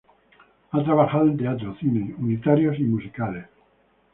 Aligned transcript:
Ha 0.71 0.81
trabajado 0.83 1.27
en 1.27 1.37
teatro, 1.37 1.75
cine, 1.79 2.15
unitarios 2.17 2.79
y 2.79 2.83
musicales. 2.85 3.45